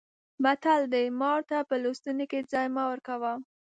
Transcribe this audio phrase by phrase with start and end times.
[0.43, 3.33] متل دی: مار ته په لستوڼي کې ځای مه ورکوه.